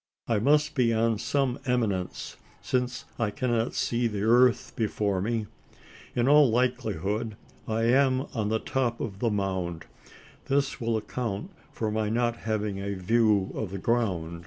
[0.27, 5.45] I must be on some eminence: since I cannot see the earth before me?
[6.15, 9.85] In all likelihood, I am on the top of the mound.
[10.45, 14.39] This will account for my not having a view of the ground.